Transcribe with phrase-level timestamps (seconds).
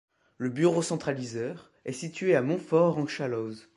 [0.39, 3.69] Le bureau centralisateur est situé à Montfort-en-Chalosse.